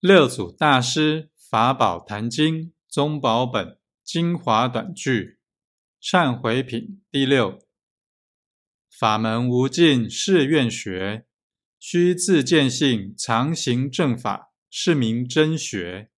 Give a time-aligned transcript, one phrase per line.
[0.00, 5.38] 六祖大师法宝坛经宗宝本精华短句
[6.02, 7.58] 忏悔品第六。
[8.90, 11.24] 法门无尽誓愿学，
[11.78, 16.10] 须自见性常行正法，是名真学。